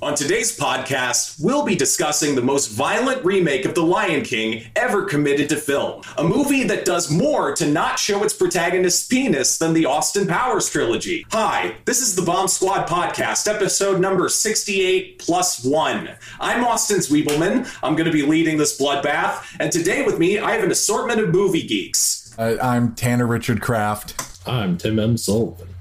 [0.00, 5.02] On today's podcast, we'll be discussing the most violent remake of The Lion King ever
[5.04, 6.02] committed to film.
[6.18, 10.70] A movie that does more to not show its protagonist's penis than the Austin Powers
[10.70, 11.26] trilogy.
[11.32, 16.10] Hi, this is the Bomb Squad Podcast, episode number 68 plus one.
[16.38, 17.68] I'm Austin Zwiebelman.
[17.82, 21.18] I'm going to be leading this bloodbath, and today with me, I have an assortment
[21.18, 22.32] of movie geeks.
[22.38, 24.14] Uh, I'm Tanner Richard Kraft.
[24.46, 25.16] I'm Tim M.
[25.16, 25.74] Sullivan.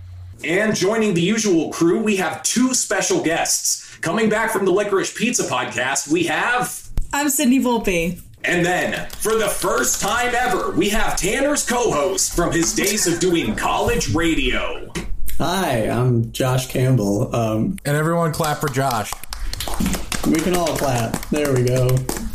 [0.43, 3.86] And joining the usual crew, we have two special guests.
[4.01, 6.87] Coming back from the Licorice Pizza podcast, we have.
[7.13, 8.21] I'm Sydney Volpe.
[8.43, 13.07] And then, for the first time ever, we have Tanner's co host from his days
[13.07, 14.91] of doing college radio.
[15.39, 17.35] Hi, I'm Josh Campbell.
[17.35, 19.11] Um, And everyone clap for Josh.
[20.27, 21.13] we can all clap.
[21.29, 21.89] There we go.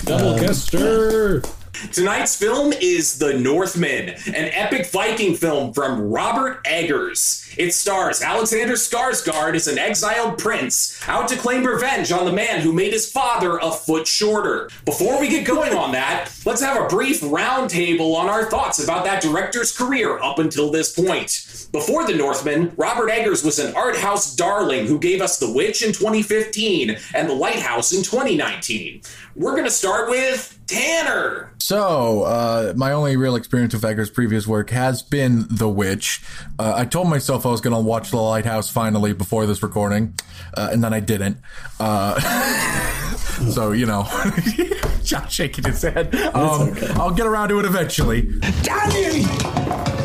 [0.04, 1.42] Double guester.
[1.72, 7.50] Tonight's film is The Northman, an epic Viking film from Robert Eggers.
[7.56, 12.60] It stars Alexander Skarsgård as an exiled prince out to claim revenge on the man
[12.60, 14.70] who made his father a foot shorter.
[14.84, 19.04] Before we get going on that, let's have a brief roundtable on our thoughts about
[19.04, 21.68] that director's career up until this point.
[21.72, 25.82] Before The Northman, Robert Eggers was an art house darling who gave us The Witch
[25.82, 29.02] in 2015 and The Lighthouse in 2019.
[29.34, 31.52] We're going to start with Tanner.
[31.58, 36.22] So, uh, my only real experience with Eggers' previous work has been The Witch.
[36.58, 40.14] Uh, I told myself I was going to watch The Lighthouse finally before this recording,
[40.56, 41.38] uh, and then I didn't.
[41.78, 42.18] Uh,
[43.50, 44.02] so, you know,
[45.04, 46.14] Josh shaking his head.
[46.34, 46.88] Um, okay.
[46.94, 48.22] I'll get around to it eventually.
[48.62, 50.01] Danny!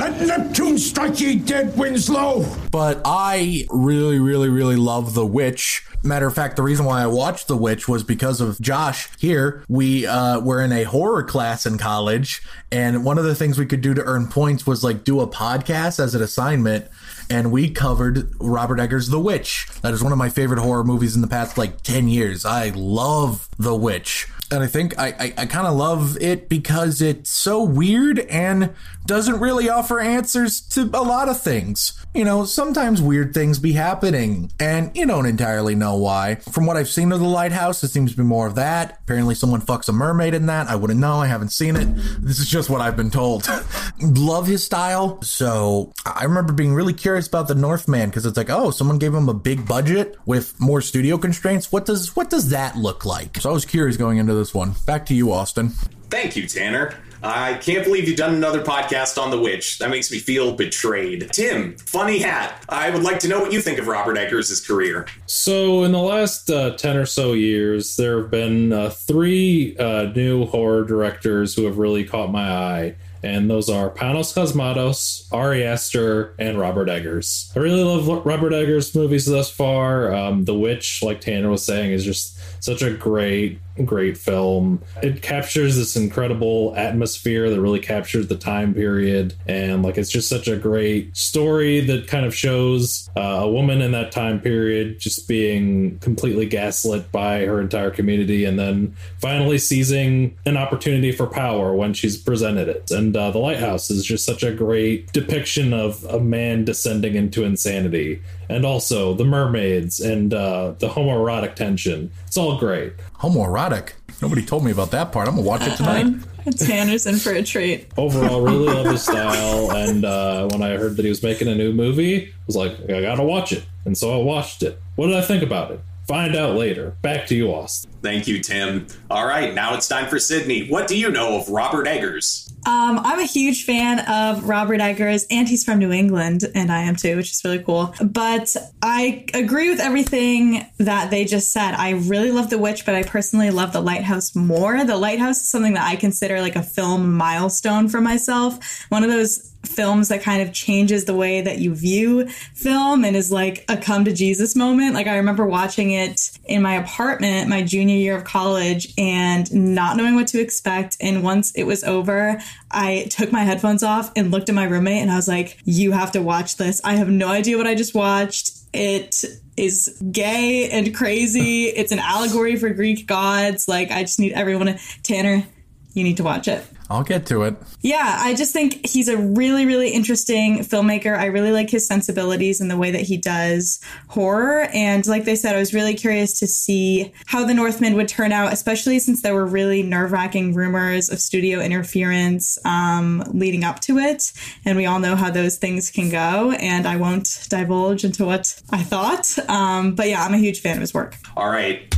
[0.00, 2.46] Let Neptune strike ye dead, Winslow!
[2.70, 5.84] but I really, really, really love The Witch.
[6.02, 9.62] Matter of fact, the reason why I watched The Witch was because of Josh here.
[9.68, 12.40] We uh, were in a horror class in college,
[12.72, 15.28] and one of the things we could do to earn points was like do a
[15.28, 16.86] podcast as an assignment.
[17.28, 19.66] And we covered Robert Eggers' The Witch.
[19.82, 22.46] That is one of my favorite horror movies in the past like 10 years.
[22.46, 24.26] I love The Witch.
[24.50, 28.74] And I think I, I, I kind of love it because it's so weird and
[29.06, 31.96] doesn't really offer answers to a lot of things.
[32.14, 36.36] You know, sometimes weird things be happening, and you don't entirely know why.
[36.36, 38.98] From what I've seen of The Lighthouse, it seems to be more of that.
[39.02, 40.68] Apparently, someone fucks a mermaid in that.
[40.68, 41.18] I wouldn't know.
[41.20, 41.86] I haven't seen it.
[42.18, 43.48] This is just what I've been told.
[44.00, 45.22] Love his style.
[45.22, 49.14] So I remember being really curious about The Northman because it's like, oh, someone gave
[49.14, 51.70] him a big budget with more studio constraints.
[51.70, 53.38] What does what does that look like?
[53.38, 54.74] So I was curious going into this one.
[54.86, 55.68] Back to you, Austin.
[56.08, 56.94] Thank you, Tanner.
[57.22, 59.78] I can't believe you've done another podcast on The Witch.
[59.78, 61.30] That makes me feel betrayed.
[61.32, 62.64] Tim, funny hat.
[62.68, 65.06] I would like to know what you think of Robert Eggers' career.
[65.26, 70.04] So, in the last uh, 10 or so years, there have been uh, three uh,
[70.04, 72.96] new horror directors who have really caught my eye.
[73.22, 77.52] And those are Panos Cosmatos, Ari Aster, and Robert Eggers.
[77.54, 80.14] I really love Robert Eggers' movies thus far.
[80.14, 84.82] Um, the Witch, like Tanner was saying, is just such a great, great film.
[85.02, 89.34] It captures this incredible atmosphere that really captures the time period.
[89.46, 93.80] And like, it's just such a great story that kind of shows uh, a woman
[93.80, 99.58] in that time period just being completely gaslit by her entire community and then finally
[99.58, 102.90] seizing an opportunity for power when she's presented it.
[102.90, 107.44] And uh, The Lighthouse is just such a great depiction of a man descending into
[107.44, 108.22] insanity.
[108.50, 112.10] And also the mermaids and uh, the homoerotic tension.
[112.26, 112.94] It's all great.
[113.20, 113.92] Homoerotic.
[114.20, 115.28] Nobody told me about that part.
[115.28, 116.14] I'm gonna watch it tonight.
[116.58, 117.86] Tanner's in for a treat.
[117.96, 119.70] Overall, really love his style.
[119.72, 122.72] And uh, when I heard that he was making a new movie, I was like,
[122.90, 123.64] I gotta watch it.
[123.84, 124.80] And so I watched it.
[124.96, 125.80] What did I think about it?
[126.10, 126.96] Find out later.
[127.02, 127.92] Back to you, Austin.
[128.02, 128.88] Thank you, Tim.
[129.08, 130.66] All right, now it's time for Sydney.
[130.66, 132.52] What do you know of Robert Eggers?
[132.66, 136.82] Um, I'm a huge fan of Robert Eggers, and he's from New England, and I
[136.82, 137.94] am too, which is really cool.
[138.02, 141.74] But I agree with everything that they just said.
[141.74, 144.84] I really love The Witch, but I personally love The Lighthouse more.
[144.84, 148.84] The Lighthouse is something that I consider like a film milestone for myself.
[148.88, 153.14] One of those films that kind of changes the way that you view film and
[153.14, 154.94] is like a come to Jesus moment.
[154.94, 159.96] Like I remember watching it in my apartment my junior year of college and not
[159.96, 160.96] knowing what to expect.
[161.00, 162.40] And once it was over,
[162.70, 165.92] I took my headphones off and looked at my roommate and I was like, you
[165.92, 166.80] have to watch this.
[166.84, 168.52] I have no idea what I just watched.
[168.72, 169.24] It
[169.56, 171.66] is gay and crazy.
[171.66, 173.68] It's an allegory for Greek gods.
[173.68, 175.44] Like I just need everyone to Tanner,
[175.92, 176.64] you need to watch it.
[176.90, 177.54] I'll get to it.
[177.82, 181.16] Yeah, I just think he's a really, really interesting filmmaker.
[181.16, 184.68] I really like his sensibilities and the way that he does horror.
[184.74, 188.32] And like they said, I was really curious to see how The Northman would turn
[188.32, 193.78] out, especially since there were really nerve wracking rumors of studio interference um, leading up
[193.80, 194.32] to it.
[194.64, 196.50] And we all know how those things can go.
[196.50, 199.38] And I won't divulge into what I thought.
[199.48, 201.14] Um, but yeah, I'm a huge fan of his work.
[201.36, 201.94] All right.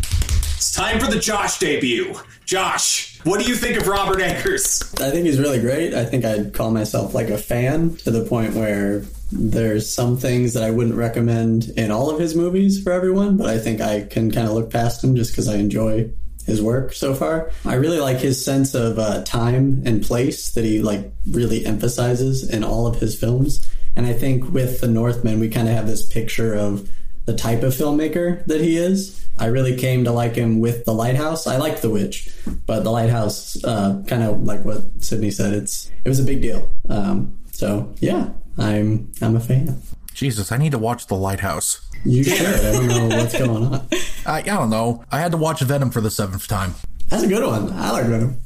[0.62, 2.14] It's time for the Josh debut.
[2.44, 4.94] Josh, what do you think of Robert Eggers?
[5.00, 5.92] I think he's really great.
[5.92, 10.54] I think I'd call myself like a fan to the point where there's some things
[10.54, 14.02] that I wouldn't recommend in all of his movies for everyone, but I think I
[14.02, 16.12] can kind of look past him just because I enjoy
[16.46, 17.50] his work so far.
[17.64, 22.48] I really like his sense of uh, time and place that he like really emphasizes
[22.48, 23.68] in all of his films.
[23.96, 26.88] And I think with The Northman, we kind of have this picture of
[27.24, 29.26] the type of filmmaker that he is.
[29.38, 31.46] I really came to like him with The Lighthouse.
[31.46, 32.30] I like The Witch,
[32.66, 36.42] but The Lighthouse, uh, kind of like what Sydney said, it's it was a big
[36.42, 36.68] deal.
[36.88, 39.80] Um, so yeah, I'm I'm a fan.
[40.14, 41.88] Jesus, I need to watch The Lighthouse.
[42.04, 42.46] You should.
[42.46, 43.88] I don't know what's going on.
[44.26, 45.04] I, I don't know.
[45.10, 46.74] I had to watch Venom for the seventh time.
[47.08, 47.72] That's a good one.
[47.72, 48.40] I like Venom.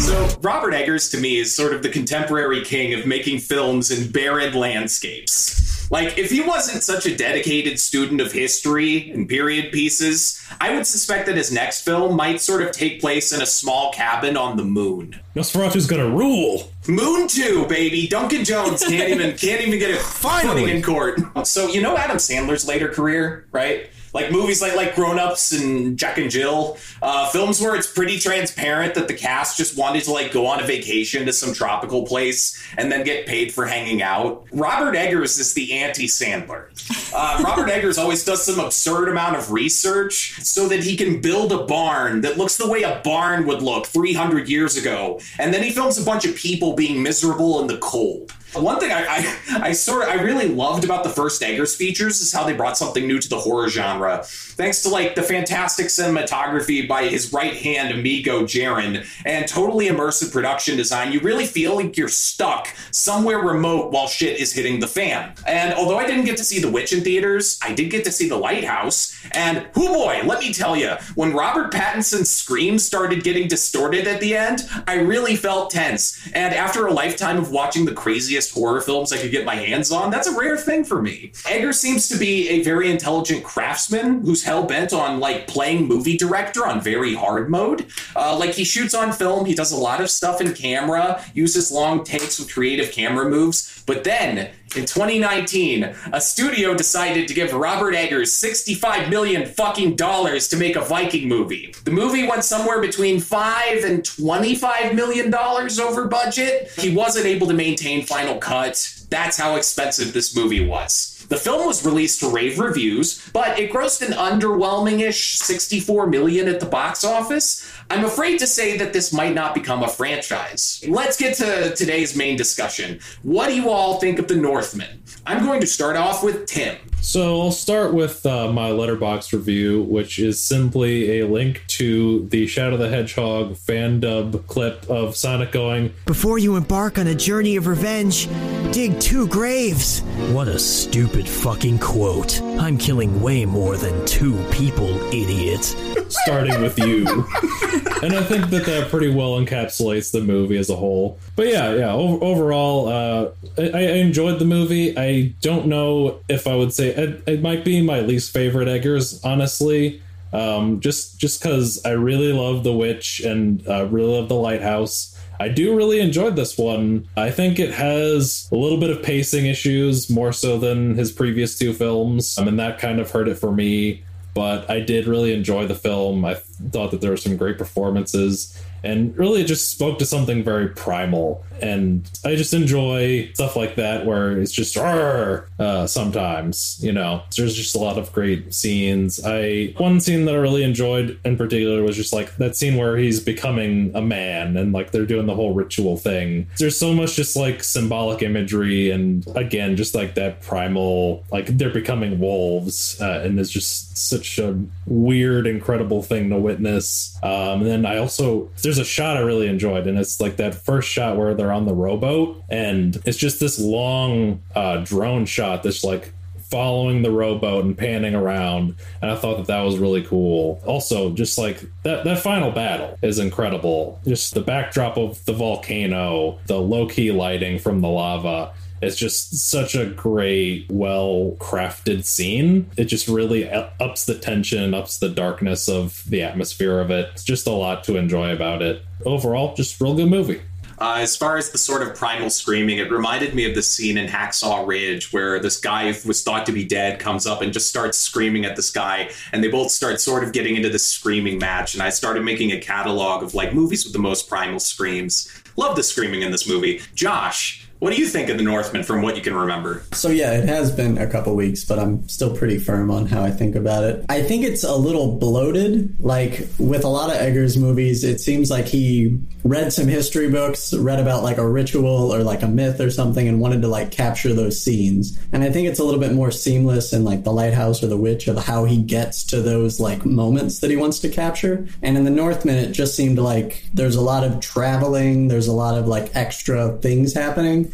[0.00, 4.10] So, Robert Eggers to me is sort of the contemporary king of making films in
[4.10, 5.73] barren landscapes.
[5.90, 10.86] Like, if he wasn't such a dedicated student of history and period pieces, I would
[10.86, 14.56] suspect that his next film might sort of take place in a small cabin on
[14.56, 15.20] the moon.
[15.36, 16.70] Nosferatu's gonna rule.
[16.88, 18.06] Moon 2, baby.
[18.06, 20.70] Duncan Jones can't even can't even get a Finally.
[20.70, 21.20] in court.
[21.46, 23.88] So you know Adam Sandler's later career, right?
[24.14, 28.18] Like movies like like Grown Ups and Jack and Jill, uh, films where it's pretty
[28.18, 32.06] transparent that the cast just wanted to like go on a vacation to some tropical
[32.06, 34.46] place and then get paid for hanging out.
[34.52, 36.68] Robert Eggers is the anti Sandler.
[37.12, 41.52] Uh, Robert Eggers always does some absurd amount of research so that he can build
[41.52, 45.62] a barn that looks the way a barn would look 300 years ago, and then
[45.62, 48.32] he films a bunch of people being miserable in the cold.
[48.54, 52.32] One thing I, I, I sort I really loved about the first Eggers features is
[52.32, 54.22] how they brought something new to the horror genre.
[54.24, 60.32] Thanks to like the fantastic cinematography by his right hand amigo Jarin and totally immersive
[60.32, 64.86] production design, you really feel like you're stuck somewhere remote while shit is hitting the
[64.86, 65.34] fan.
[65.46, 68.12] And although I didn't get to see The Witch in theaters, I did get to
[68.12, 69.14] see The Lighthouse.
[69.32, 74.20] And whoo boy, let me tell you, when Robert Pattinson's scream started getting distorted at
[74.20, 76.20] the end, I really felt tense.
[76.34, 79.90] And after a lifetime of watching the craziest horror films I could get my hands
[79.90, 81.32] on, that's a rare thing for me.
[81.46, 86.16] Eggers seems to be a very intelligent craftsman who's hell bent on like playing movie
[86.16, 87.86] director on very hard mode.
[88.16, 91.70] Uh, like he shoots on film, he does a lot of stuff in camera, uses
[91.70, 93.82] long takes with creative camera moves.
[93.86, 100.48] But then in 2019, a studio decided to give Robert Eggers 65 million fucking dollars
[100.48, 101.72] to make a Viking movie.
[101.84, 106.72] The movie went somewhere between 5 and 25 million dollars over budget.
[106.76, 109.04] He wasn't able to maintain final cut.
[109.10, 111.14] That's how expensive this movie was.
[111.28, 116.60] The film was released to rave reviews, but it grossed an underwhelming-ish 64 million at
[116.60, 117.66] the box office.
[117.90, 120.82] I'm afraid to say that this might not become a franchise.
[120.88, 123.00] Let's get to today's main discussion.
[123.22, 125.02] What do you all think of The Northman?
[125.26, 126.76] I'm going to start off with Tim.
[127.00, 132.46] So I'll start with uh, my Letterboxd review, which is simply a link to the
[132.46, 137.56] Shadow the Hedgehog fan dub clip of Sonic going, Before you embark on a journey
[137.56, 138.26] of revenge,
[138.72, 140.00] dig two graves.
[140.32, 142.40] What a stupid fucking quote.
[142.42, 145.64] I'm killing way more than two people, idiot.
[146.08, 147.04] starting with you.
[148.02, 151.18] and I think that that pretty well encapsulates the movie as a whole.
[151.36, 154.96] But yeah, yeah, o- overall, uh, I, I enjoyed the movie.
[154.98, 159.24] I don't know if I would say it, it might be my least favorite Eggers,
[159.24, 160.00] honestly.
[160.32, 165.12] Um, just just because I really love The Witch and uh, really love The Lighthouse.
[165.38, 167.08] I do really enjoy this one.
[167.16, 171.58] I think it has a little bit of pacing issues, more so than his previous
[171.58, 172.36] two films.
[172.38, 174.02] I mean, that kind of hurt it for me
[174.34, 176.24] but I did really enjoy the film.
[176.24, 180.44] I thought that there were some great performances and really it just spoke to something
[180.44, 181.44] very primal.
[181.62, 187.22] And I just enjoy stuff like that where it's just uh, sometimes, you know.
[187.36, 189.20] There's just a lot of great scenes.
[189.24, 192.96] I one scene that I really enjoyed in particular was just like that scene where
[192.96, 196.48] he's becoming a man and like they're doing the whole ritual thing.
[196.58, 201.70] There's so much just like symbolic imagery and again just like that primal like they're
[201.70, 207.16] becoming wolves uh, and it's just such a weird incredible thing to witness.
[207.22, 210.54] Um, and then I also there's a shot I really enjoyed and it's like that
[210.54, 215.62] first shot where they're on the rowboat and it's just this long uh, drone shot
[215.62, 216.12] that's like
[216.54, 218.76] following the rowboat and panning around.
[219.02, 220.62] And I thought that that was really cool.
[220.64, 224.00] Also, just like that, that final battle is incredible.
[224.06, 228.52] Just the backdrop of the volcano, the low key lighting from the lava.
[228.84, 232.70] It's just such a great, well crafted scene.
[232.76, 237.10] It just really ups the tension, ups the darkness of the atmosphere of it.
[237.12, 238.82] It's just a lot to enjoy about it.
[239.04, 240.40] Overall, just real good movie.
[240.78, 243.96] Uh, as far as the sort of primal screaming, it reminded me of the scene
[243.96, 247.52] in Hacksaw Ridge where this guy who was thought to be dead comes up and
[247.52, 250.84] just starts screaming at this guy, and they both start sort of getting into this
[250.84, 251.74] screaming match.
[251.74, 255.30] And I started making a catalog of like movies with the most primal screams.
[255.56, 256.80] Love the screaming in this movie.
[256.94, 259.82] Josh, what do you think of the Northman from what you can remember?
[259.92, 263.22] So yeah, it has been a couple weeks, but I'm still pretty firm on how
[263.22, 264.06] I think about it.
[264.08, 266.00] I think it's a little bloated.
[266.00, 270.72] Like with a lot of Eggers movies, it seems like he read some history books,
[270.72, 273.90] read about like a ritual or like a myth or something, and wanted to like
[273.90, 275.18] capture those scenes.
[275.32, 277.96] And I think it's a little bit more seamless in like the lighthouse or the
[277.96, 281.66] witch of how he gets to those like moments that he wants to capture.
[281.82, 285.52] And in the Northman, it just seemed like there's a lot of traveling, there's a
[285.52, 287.73] lot of like extra things happening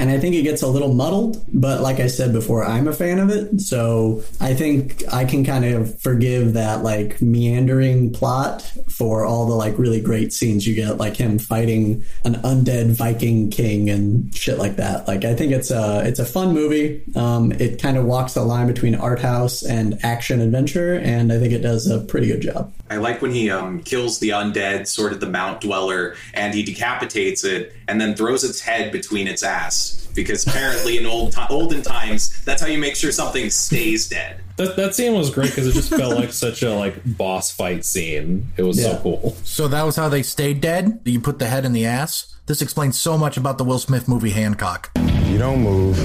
[0.00, 2.92] and I think it gets a little muddled, but like I said before, I'm a
[2.94, 3.60] fan of it.
[3.60, 9.54] So I think I can kind of forgive that like meandering plot for all the
[9.54, 14.56] like really great scenes you get, like him fighting an undead Viking king and shit
[14.56, 15.06] like that.
[15.06, 17.02] Like I think it's a it's a fun movie.
[17.14, 21.38] Um, it kind of walks the line between art house and action adventure, and I
[21.38, 22.72] think it does a pretty good job.
[22.88, 26.62] I like when he um, kills the undead, sort of the Mound Dweller, and he
[26.62, 29.89] decapitates it and then throws its head between its ass.
[30.14, 34.40] Because apparently, in old to- olden times, that's how you make sure something stays dead.
[34.56, 37.84] That, that scene was great because it just felt like such a like boss fight
[37.84, 38.52] scene.
[38.56, 38.96] It was yeah.
[38.96, 39.36] so cool.
[39.44, 41.00] So that was how they stayed dead.
[41.04, 42.36] You put the head in the ass.
[42.46, 44.90] This explains so much about the Will Smith movie Hancock.
[44.96, 45.96] You don't move.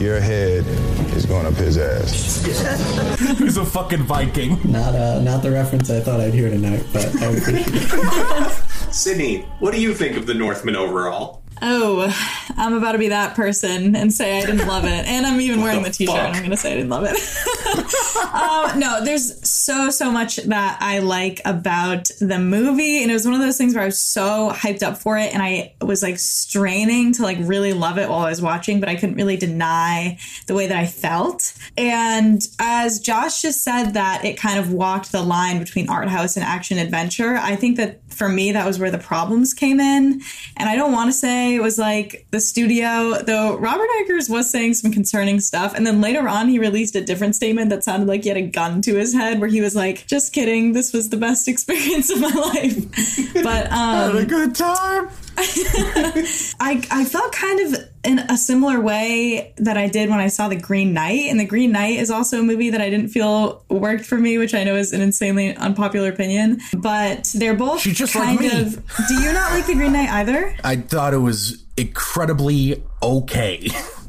[0.00, 0.66] Your head
[1.14, 2.44] is going up his ass.
[3.38, 4.58] He's a fucking Viking.
[4.64, 8.50] Not uh, not the reference I thought I'd hear tonight, but I appreciate it.
[8.92, 11.43] Sydney, what do you think of the Northman overall?
[11.66, 12.14] Oh,
[12.58, 15.06] I'm about to be that person and say I didn't love it.
[15.06, 16.90] And I'm even wearing the, the t shirt and I'm going to say I didn't
[16.90, 17.16] love it.
[18.34, 23.00] um, no, there's so, so much that I like about the movie.
[23.00, 25.32] And it was one of those things where I was so hyped up for it
[25.32, 28.90] and I was like straining to like really love it while I was watching, but
[28.90, 31.54] I couldn't really deny the way that I felt.
[31.78, 36.36] And as Josh just said, that it kind of walked the line between art house
[36.36, 40.22] and action adventure, I think that for me, that was where the problems came in.
[40.56, 44.50] And I don't want to say it was like the studio, though Robert Eggers was
[44.50, 45.74] saying some concerning stuff.
[45.74, 48.46] And then later on, he released a different statement that sounded like he had a
[48.46, 52.10] gun to his head, where he was like, just kidding, this was the best experience
[52.10, 53.34] of my life.
[53.34, 55.08] But, um, had a good time.
[55.38, 60.48] I I felt kind of in a similar way that I did when I saw
[60.48, 61.30] The Green Knight.
[61.30, 64.38] And The Green Knight is also a movie that I didn't feel worked for me,
[64.38, 66.60] which I know is an insanely unpopular opinion.
[66.76, 68.82] But they're both kind like of.
[69.08, 70.54] Do you not like The Green Knight either?
[70.62, 73.68] I thought it was incredibly okay.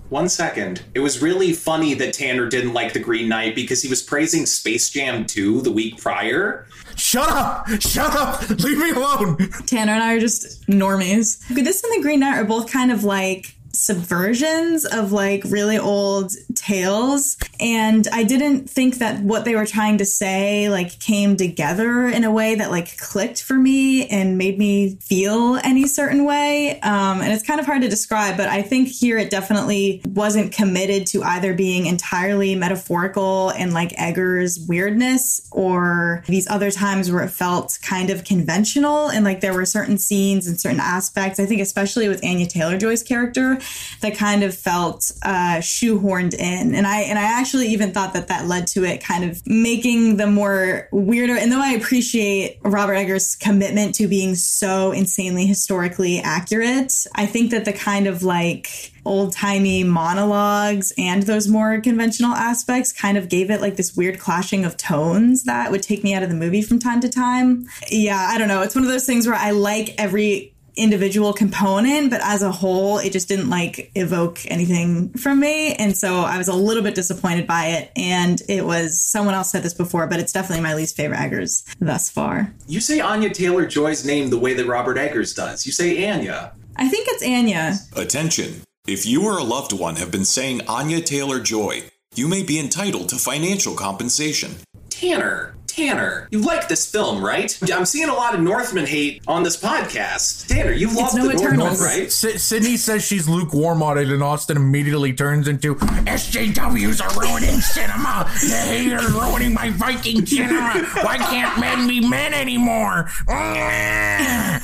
[0.09, 0.83] One second.
[0.93, 4.45] It was really funny that Tanner didn't like The Green Knight because he was praising
[4.45, 6.67] Space Jam 2 the week prior.
[6.95, 7.67] Shut up!
[7.81, 8.47] Shut up!
[8.49, 9.37] Leave me alone!
[9.65, 11.45] Tanner and I are just normies.
[11.49, 16.31] This and The Green Knight are both kind of like subversions of like really old
[16.55, 22.07] tales and i didn't think that what they were trying to say like came together
[22.07, 26.79] in a way that like clicked for me and made me feel any certain way
[26.81, 30.51] um, and it's kind of hard to describe but i think here it definitely wasn't
[30.51, 37.23] committed to either being entirely metaphorical and like eggers weirdness or these other times where
[37.23, 41.45] it felt kind of conventional and like there were certain scenes and certain aspects i
[41.45, 43.57] think especially with anya taylor joy's character
[44.01, 46.39] that kind of felt uh, shoehorned.
[46.45, 50.17] And I and I actually even thought that that led to it kind of making
[50.17, 51.35] the more weirder.
[51.35, 57.51] And though I appreciate Robert Eggers' commitment to being so insanely historically accurate, I think
[57.51, 63.29] that the kind of like old timey monologues and those more conventional aspects kind of
[63.29, 66.35] gave it like this weird clashing of tones that would take me out of the
[66.35, 67.67] movie from time to time.
[67.89, 68.61] Yeah, I don't know.
[68.61, 72.97] It's one of those things where I like every individual component, but as a whole,
[72.97, 75.73] it just didn't like evoke anything from me.
[75.73, 77.91] And so I was a little bit disappointed by it.
[77.95, 81.65] And it was someone else said this before, but it's definitely my least favorite Eggers
[81.79, 82.53] thus far.
[82.67, 85.65] You say Anya Taylor Joy's name the way that Robert Eggers does.
[85.65, 86.53] You say Anya.
[86.75, 87.75] I think it's Anya.
[87.95, 88.61] Attention.
[88.87, 92.59] If you or a loved one have been saying Anya Taylor Joy, you may be
[92.59, 94.55] entitled to financial compensation.
[94.89, 95.55] Tanner.
[95.75, 97.57] Tanner, you like this film, right?
[97.73, 100.47] I'm seeing a lot of Northman hate on this podcast.
[100.47, 101.81] Tanner, you love no the Northman, Eternals.
[101.83, 102.03] right?
[102.05, 107.59] S- Sydney says she's lukewarm on it, and Austin immediately turns into SJWs are ruining
[107.59, 108.23] cinema.
[108.47, 110.85] The haters ruining my Viking cinema.
[111.01, 113.09] Why can't men be men anymore?
[113.27, 114.61] I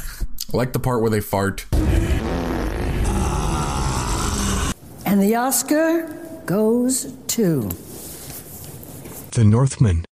[0.54, 1.66] like the part where they fart.
[5.06, 6.08] And the Oscar
[6.46, 7.70] goes to.
[9.32, 10.06] The Northman.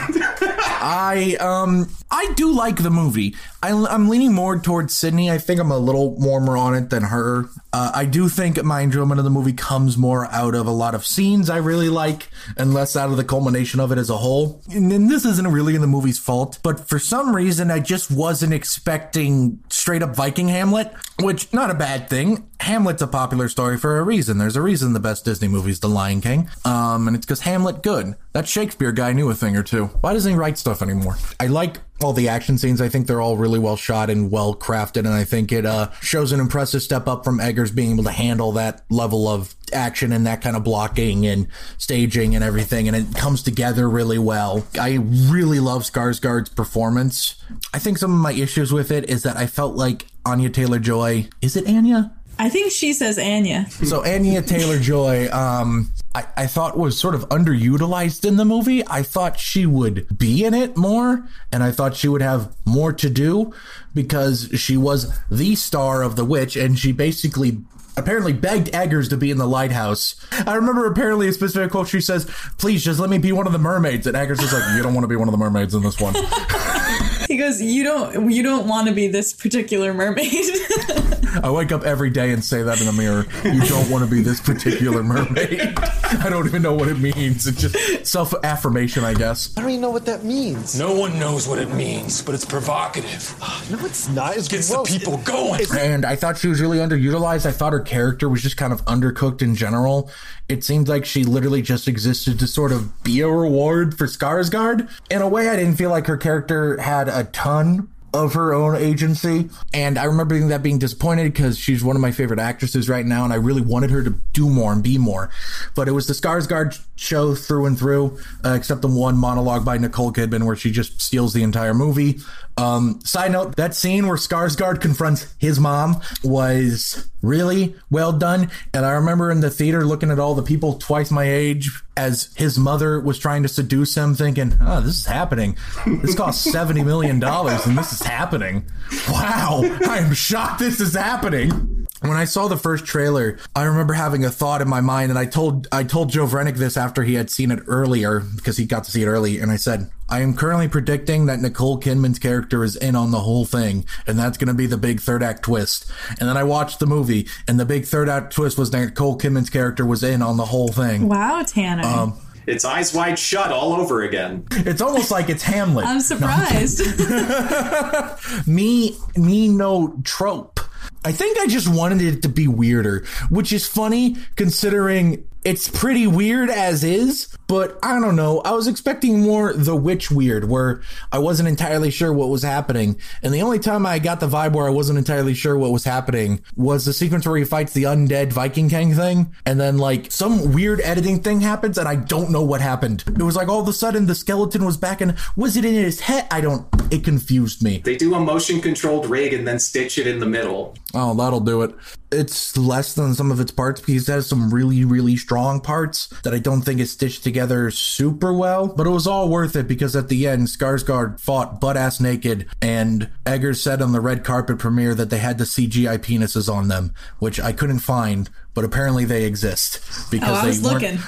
[0.00, 3.34] I um I do like the movie.
[3.62, 5.30] I, I'm leaning more towards Sydney.
[5.30, 7.44] I think I'm a little warmer on it than her.
[7.72, 10.94] Uh, I do think my enjoyment of the movie comes more out of a lot
[10.94, 14.18] of scenes I really like, and less out of the culmination of it as a
[14.18, 14.60] whole.
[14.70, 18.10] And, and this isn't really in the movie's fault, but for some reason I just
[18.10, 22.48] wasn't expecting straight up Viking Hamlet, which not a bad thing.
[22.60, 24.38] Hamlet's a popular story for a reason.
[24.38, 27.40] There's a reason the best Disney movie is The Lion King, um, and it's because
[27.40, 28.14] Hamlet good.
[28.34, 29.86] That Shakespeare guy knew a thing or two.
[30.00, 31.16] Why doesn't he write stuff anymore?
[31.40, 32.80] I like all the action scenes.
[32.80, 35.90] I think they're all really well shot and well crafted, and I think it uh,
[36.00, 40.12] shows an impressive step up from Eggers being able to handle that level of action
[40.12, 44.64] and that kind of blocking and staging and everything, and it comes together really well.
[44.78, 47.36] I really love Skarsgård's performance.
[47.72, 50.78] I think some of my issues with it is that I felt like Anya Taylor
[50.78, 51.28] Joy.
[51.40, 52.12] Is it Anya?
[52.38, 53.68] I think she says Anya.
[53.70, 58.86] So Anya Taylor Joy, um, I, I thought was sort of underutilized in the movie.
[58.86, 62.92] I thought she would be in it more, and I thought she would have more
[62.94, 63.52] to do
[63.94, 67.58] because she was the star of The Witch, and she basically
[67.96, 70.14] apparently begged Eggers to be in the lighthouse.
[70.46, 72.24] I remember apparently a specific quote she says,
[72.58, 74.94] "Please just let me be one of the mermaids," and Eggers is like, "You don't
[74.94, 76.14] want to be one of the mermaids in this one."
[77.32, 80.34] He goes, "You don't, you don't want to be this particular mermaid."
[81.42, 83.24] I wake up every day and say that in the mirror.
[83.42, 85.72] You don't want to be this particular mermaid.
[85.78, 87.46] I don't even know what it means.
[87.46, 89.56] It's just self affirmation, I guess.
[89.56, 90.78] I don't even know what that means.
[90.78, 93.34] No one knows what it means, but it's provocative.
[93.70, 94.36] No, it's not.
[94.36, 94.90] It's Gets gross.
[94.90, 95.62] the people going.
[95.78, 97.46] And I thought she was really underutilized.
[97.46, 100.10] I thought her character was just kind of undercooked in general.
[100.48, 104.90] It seemed like she literally just existed to sort of be a reward for Skarsgård.
[105.10, 108.76] In a way, I didn't feel like her character had a ton of her own
[108.76, 109.48] agency.
[109.72, 113.24] And I remember that being disappointed because she's one of my favorite actresses right now,
[113.24, 115.30] and I really wanted her to do more and be more.
[115.74, 119.78] But it was the Skarsgård show through and through, uh, except the one monologue by
[119.78, 122.20] Nicole Kidman where she just steals the entire movie.
[122.56, 128.50] Um, side note, that scene where Skarsgård confronts his mom was really well done.
[128.74, 132.32] And I remember in the theater looking at all the people twice my age as
[132.36, 135.56] his mother was trying to seduce him, thinking, oh, this is happening.
[135.86, 138.64] This cost $70 million and this is happening.
[139.08, 141.81] Wow, I am shocked this is happening.
[142.02, 145.18] When I saw the first trailer, I remember having a thought in my mind, and
[145.18, 148.64] I told I told Joe Vrenick this after he had seen it earlier because he
[148.66, 152.18] got to see it early, and I said, I am currently predicting that Nicole Kidman's
[152.18, 155.22] character is in on the whole thing, and that's going to be the big third
[155.22, 155.90] act twist.
[156.20, 159.16] And then I watched the movie, and the big third act twist was that Nicole
[159.16, 161.08] Kidman's character was in on the whole thing.
[161.08, 161.86] wow, Tanner.
[161.86, 164.44] Um, It's eyes wide shut all over again.
[164.50, 165.86] It's almost like it's Hamlet.
[165.86, 166.80] I'm surprised.
[168.48, 170.58] me me no trope.
[171.04, 176.06] I think I just wanted it to be weirder, which is funny considering it's pretty
[176.06, 178.40] weird as is, but I don't know.
[178.44, 182.98] I was expecting more the witch weird where I wasn't entirely sure what was happening.
[183.22, 185.84] And the only time I got the vibe where I wasn't entirely sure what was
[185.84, 189.34] happening was the sequence where he fights the undead Viking King thing.
[189.44, 193.02] And then like some weird editing thing happens and I don't know what happened.
[193.06, 195.74] It was like all of a sudden the skeleton was back and was it in
[195.74, 196.28] his head?
[196.30, 197.78] I don't, it confused me.
[197.84, 200.76] They do a motion controlled rig and then stitch it in the middle.
[200.94, 201.74] Oh, that'll do it.
[202.10, 206.08] It's less than some of its parts because it has some really, really strong parts
[206.22, 208.68] that I don't think is stitched together super well.
[208.68, 212.48] But it was all worth it because at the end, Skarsgård fought butt ass naked,
[212.60, 216.68] and Eggers said on the red carpet premiere that they had the CGI penises on
[216.68, 218.30] them, which I couldn't find.
[218.54, 220.98] But apparently they exist because oh, I they was weren't- looking.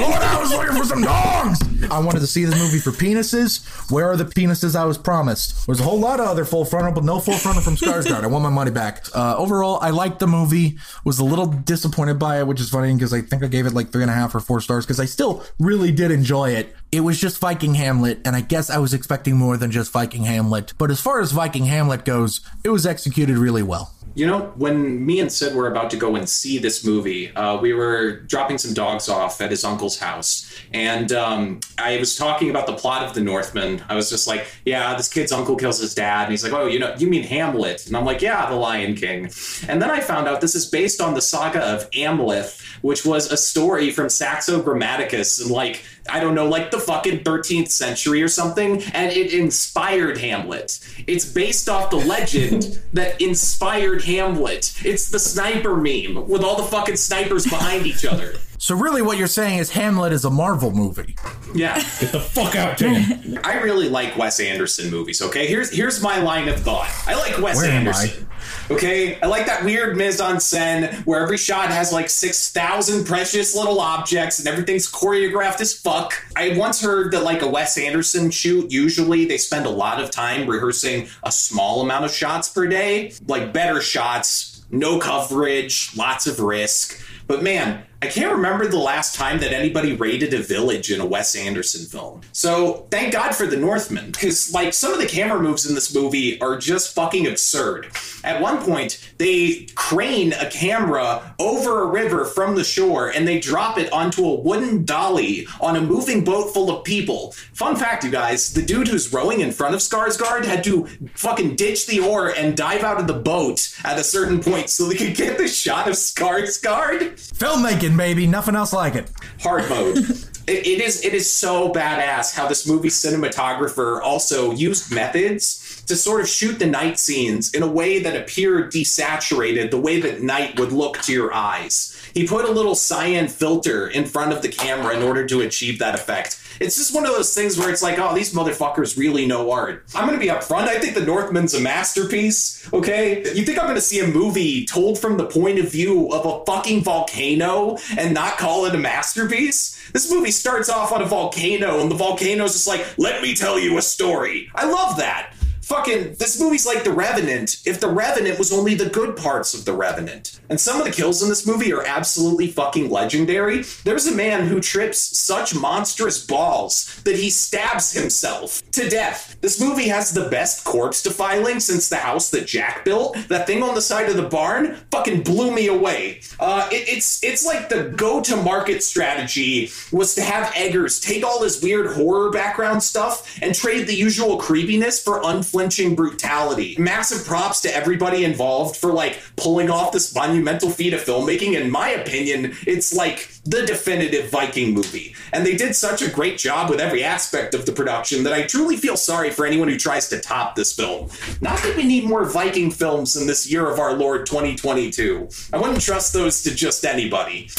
[0.00, 1.58] Lord, I was looking for some dogs.
[1.90, 3.90] I wanted to see this movie for penises.
[3.90, 5.66] Where are the penises I was promised?
[5.66, 8.22] There's a whole lot of other full frontal, but no full frontal from Skarsgård.
[8.24, 9.04] I want my money back.
[9.14, 10.78] Uh, overall, I liked the movie.
[11.04, 13.74] Was a little disappointed by it, which is funny because I think I gave it
[13.74, 16.74] like three and a half or four stars because I still really did enjoy it.
[16.90, 20.24] It was just Viking Hamlet, and I guess I was expecting more than just Viking
[20.24, 20.72] Hamlet.
[20.78, 23.92] But as far as Viking Hamlet goes, it was executed really well.
[24.14, 27.60] You know, when me and Sid were about to go and see this movie, uh,
[27.60, 30.52] we were dropping some dogs off at his uncle's house.
[30.72, 33.82] And um, I was talking about the plot of The Northman.
[33.88, 36.24] I was just like, yeah, this kid's uncle kills his dad.
[36.24, 37.86] And he's like, oh, you know, you mean Hamlet?
[37.86, 39.30] And I'm like, yeah, The Lion King.
[39.68, 43.30] And then I found out this is based on the saga of Amleth, which was
[43.30, 48.22] a story from Saxo Grammaticus and like I don't know, like the fucking 13th century
[48.22, 50.80] or something, and it inspired Hamlet.
[51.06, 54.74] It's based off the legend that inspired Hamlet.
[54.84, 58.34] It's the sniper meme with all the fucking snipers behind each other.
[58.60, 61.14] So really, what you're saying is Hamlet is a Marvel movie.
[61.54, 63.38] Yeah, get the fuck out, Dan.
[63.44, 65.22] I really like Wes Anderson movies.
[65.22, 66.90] Okay, here's here's my line of thought.
[67.06, 67.70] I like Wes Where?
[67.70, 68.27] Anderson.
[68.70, 73.56] Okay, I like that weird mise en scène where every shot has like 6,000 precious
[73.56, 76.12] little objects and everything's choreographed as fuck.
[76.36, 80.10] I once heard that, like, a Wes Anderson shoot, usually they spend a lot of
[80.10, 86.26] time rehearsing a small amount of shots per day, like better shots, no coverage, lots
[86.26, 87.00] of risk.
[87.26, 91.06] But man, I can't remember the last time that anybody raided a village in a
[91.06, 92.20] Wes Anderson film.
[92.30, 95.92] So thank God for The Northman, because like some of the camera moves in this
[95.92, 97.90] movie are just fucking absurd.
[98.22, 103.40] At one point, they crane a camera over a river from the shore and they
[103.40, 107.32] drop it onto a wooden dolly on a moving boat full of people.
[107.52, 111.56] Fun fact, you guys, the dude who's rowing in front of Skarsgård had to fucking
[111.56, 114.94] ditch the oar and dive out of the boat at a certain point so they
[114.94, 117.14] could get the shot of Skarsgård.
[117.36, 119.10] Filmmaking, baby, nothing else like it.
[119.40, 119.98] hard mode.
[120.46, 125.96] it, it is it is so badass how this movie cinematographer also used methods to
[125.96, 130.22] sort of shoot the night scenes in a way that appeared desaturated, the way that
[130.22, 131.97] night would look to your eyes.
[132.14, 135.78] He put a little cyan filter in front of the camera in order to achieve
[135.78, 136.40] that effect.
[136.60, 139.84] It's just one of those things where it's like, oh, these motherfuckers really know art.
[139.94, 140.66] I'm gonna be upfront.
[140.66, 142.68] I think The Northman's a masterpiece.
[142.72, 146.26] Okay, you think I'm gonna see a movie told from the point of view of
[146.26, 149.78] a fucking volcano and not call it a masterpiece?
[149.92, 153.58] This movie starts off on a volcano, and the volcano's just like, let me tell
[153.58, 154.50] you a story.
[154.54, 155.32] I love that.
[155.68, 159.66] Fucking, this movie's like The Revenant if The Revenant was only the good parts of
[159.66, 160.40] The Revenant.
[160.48, 163.64] And some of the kills in this movie are absolutely fucking legendary.
[163.84, 169.36] There's a man who trips such monstrous balls that he stabs himself to death.
[169.42, 173.18] This movie has the best corpse defiling since the house that Jack built.
[173.28, 176.22] That thing on the side of the barn fucking blew me away.
[176.40, 181.60] Uh, it- it's it's like the go-to-market strategy was to have Eggers take all this
[181.62, 185.22] weird horror background stuff and trade the usual creepiness for
[185.58, 186.76] unflinching brutality.
[186.78, 191.60] Massive props to everybody involved for like pulling off this monumental feat of filmmaking.
[191.60, 195.16] In my opinion, it's like the definitive Viking movie.
[195.32, 198.42] And they did such a great job with every aspect of the production that I
[198.42, 201.10] truly feel sorry for anyone who tries to top this film.
[201.40, 205.28] Not that we need more Viking films in this year of our Lord 2022.
[205.52, 207.50] I wouldn't trust those to just anybody.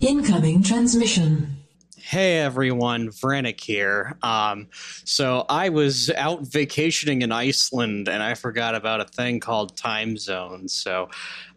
[0.00, 1.61] Incoming transmission.
[2.12, 4.18] Hey everyone, Vranik here.
[4.22, 4.68] Um,
[5.02, 10.18] so I was out vacationing in Iceland and I forgot about a thing called time
[10.18, 10.74] zones.
[10.74, 11.08] So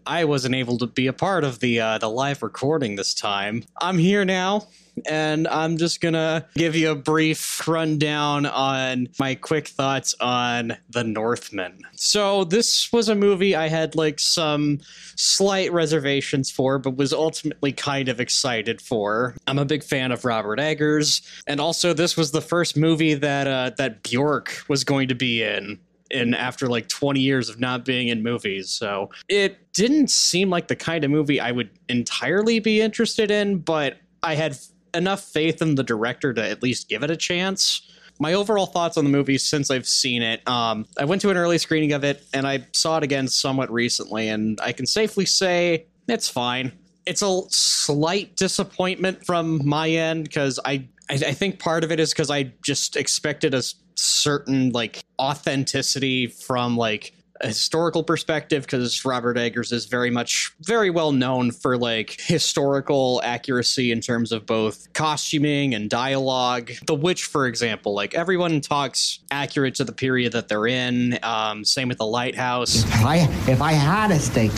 [0.08, 3.63] I wasn't able to be a part of the uh, the live recording this time.
[3.82, 4.68] I'm here now,
[5.10, 11.04] and I'm just gonna give you a brief rundown on my quick thoughts on The
[11.04, 11.80] Northman.
[11.96, 14.80] So this was a movie I had like some
[15.15, 19.36] slight reservations for, but was ultimately kind of excited for.
[19.48, 23.48] I'm a big fan of Robert Eggers, and also this was the first movie that
[23.48, 25.80] uh, that Bjork was going to be in
[26.12, 28.70] in after like 20 years of not being in movies.
[28.70, 33.60] So it didn't seem like the kind of movie I would entirely be interested in,
[33.60, 34.58] but I had
[34.94, 37.82] enough faith in the director to at least give it a chance.
[38.18, 41.38] My overall thoughts on the movie since I've seen it, um, I went to an
[41.38, 45.26] early screening of it and I saw it again somewhat recently, and I can safely
[45.26, 46.72] say it's fine.
[47.06, 52.13] It's a slight disappointment from my end because I, I think part of it is
[52.13, 53.62] because I just expected a
[53.95, 60.89] certain like authenticity from like a historical perspective because Robert Eggers is very much very
[60.89, 66.71] well known for like historical accuracy in terms of both costuming and dialogue.
[66.88, 71.19] The Witch, for example, like everyone talks accurate to the period that they're in.
[71.23, 72.84] Um, same with the Lighthouse.
[72.84, 74.51] If I if I had a steak,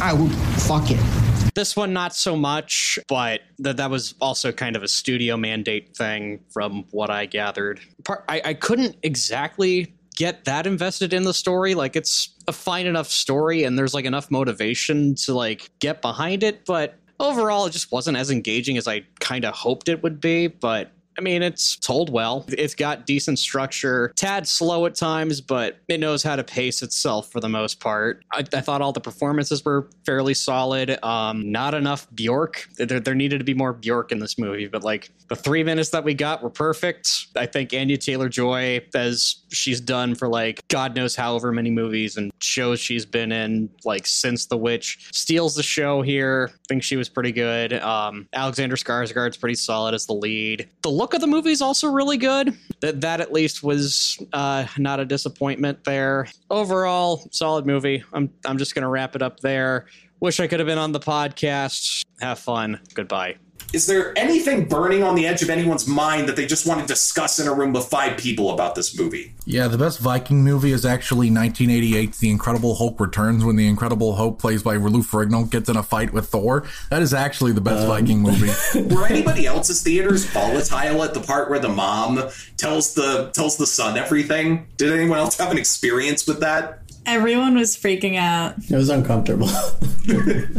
[0.00, 1.27] I would fuck it.
[1.58, 5.96] This one, not so much, but th- that was also kind of a studio mandate
[5.96, 7.80] thing from what I gathered.
[8.04, 11.74] Par- I-, I couldn't exactly get that invested in the story.
[11.74, 16.44] Like, it's a fine enough story, and there's like enough motivation to like get behind
[16.44, 20.20] it, but overall, it just wasn't as engaging as I kind of hoped it would
[20.20, 20.46] be.
[20.46, 22.44] But I mean, it's told well.
[22.46, 27.32] It's got decent structure, tad slow at times, but it knows how to pace itself
[27.32, 28.24] for the most part.
[28.32, 31.02] I, I thought all the performances were fairly solid.
[31.04, 32.68] Um, not enough Bjork.
[32.76, 35.90] There, there needed to be more Bjork in this movie, but like the three minutes
[35.90, 37.26] that we got were perfect.
[37.36, 42.16] I think Anya Taylor Joy, as she's done for like God knows however many movies
[42.16, 46.50] and shows she's been in, like since The Witch, steals the show here.
[46.52, 47.72] I think she was pretty good.
[47.72, 50.68] Um, Alexander Skarsgård's pretty solid as the lead.
[50.82, 52.56] The look of the movie is also really good.
[52.80, 56.28] That that at least was uh, not a disappointment there.
[56.50, 58.04] Overall, solid movie.
[58.12, 59.86] I'm I'm just gonna wrap it up there.
[60.20, 62.04] Wish I could have been on the podcast.
[62.20, 62.80] Have fun.
[62.94, 63.36] Goodbye.
[63.72, 66.86] Is there anything burning on the edge of anyone's mind that they just want to
[66.86, 69.34] discuss in a room with five people about this movie?
[69.44, 74.14] Yeah, the best Viking movie is actually 1988's The Incredible Hulk Returns when the Incredible
[74.14, 76.64] Hulk plays by Lou Ferrigno gets in a fight with Thor.
[76.88, 77.88] That is actually the best um.
[77.88, 78.50] Viking movie.
[78.94, 83.66] Were anybody else's theaters volatile at the part where the mom tells the tells the
[83.66, 84.66] son everything?
[84.78, 86.87] Did anyone else have an experience with that?
[87.08, 88.54] Everyone was freaking out.
[88.68, 89.48] It was uncomfortable.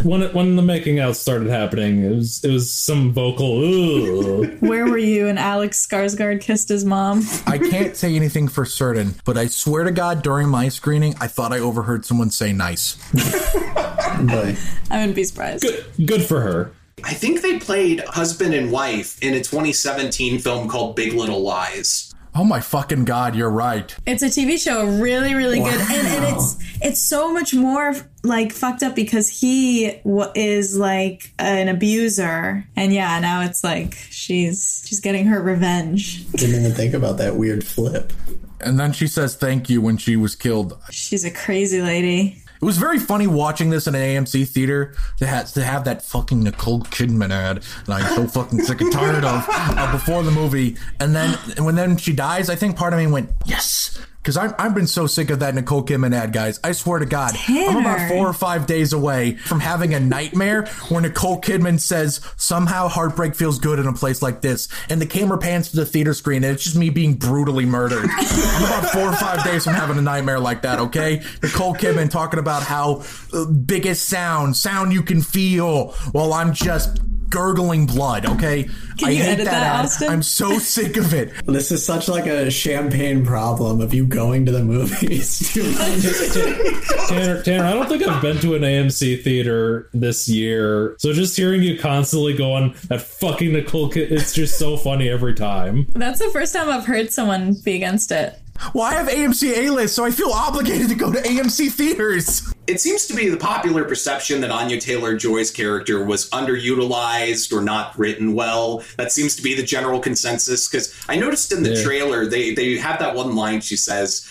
[0.03, 3.59] when it, when the making out started happening, it was it was some vocal.
[3.59, 4.57] Ugh.
[4.59, 5.27] Where were you?
[5.27, 7.23] And Alex Skarsgård kissed his mom.
[7.45, 11.27] I can't say anything for certain, but I swear to God, during my screening, I
[11.27, 12.95] thought I overheard someone say nice.
[13.13, 14.57] Boy.
[14.89, 15.61] I wouldn't be surprised.
[15.61, 16.71] Good, good for her.
[17.03, 22.08] I think they played husband and wife in a 2017 film called Big Little Lies.
[22.35, 23.93] Oh my fucking god, you're right.
[24.05, 28.53] It's a TV show, really, really good, and, and it's it's so much more like
[28.53, 34.83] fucked up because he w- is like an abuser, and yeah, now it's like she's
[34.85, 36.31] she's getting her revenge.
[36.33, 38.13] Didn't even think about that weird flip.
[38.61, 40.77] And then she says thank you when she was killed.
[40.91, 42.43] She's a crazy lady.
[42.61, 46.03] It was very funny watching this in an AMC theater to have to have that
[46.03, 50.31] fucking Nicole Kidman ad that I'm so fucking sick and tired of uh, before the
[50.31, 53.97] movie, and then and when then she dies, I think part of me went yes.
[54.21, 56.59] Because I've, I've been so sick of that Nicole Kidman ad, guys.
[56.63, 57.33] I swear to God.
[57.47, 62.19] I'm about four or five days away from having a nightmare where Nicole Kidman says,
[62.35, 64.67] somehow heartbreak feels good in a place like this.
[64.89, 68.09] And the camera pans to the theater screen and it's just me being brutally murdered.
[68.17, 71.23] I'm about four or five days from having a nightmare like that, okay?
[71.41, 73.03] Nicole Kidman talking about how
[73.33, 78.63] uh, biggest sound, sound you can feel, while I'm just gurgling blood, okay?
[78.97, 79.85] Can I you hate edit that, ad.
[79.85, 80.09] Austin?
[80.09, 81.31] I'm so sick of it.
[81.45, 85.53] This is such like a champagne problem of you going to the movies.
[87.07, 90.95] Tanner, Tanner, I don't think I've been to an AMC theater this year.
[90.99, 95.09] So just hearing you constantly go on that fucking Nicole, Kid- it's just so funny
[95.09, 95.87] every time.
[95.93, 98.39] That's the first time I've heard someone be against it.
[98.73, 102.53] Well, I have AMC A list, so I feel obligated to go to AMC theaters.
[102.67, 107.61] It seems to be the popular perception that Anya Taylor Joy's character was underutilized or
[107.61, 108.83] not written well.
[108.97, 111.83] That seems to be the general consensus because I noticed in the Yeah.
[111.83, 114.27] trailer they, they have that one line she says,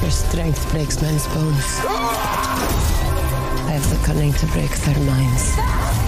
[0.00, 1.64] Your strength breaks men's bones.
[3.66, 6.05] I have the cunning to break their minds.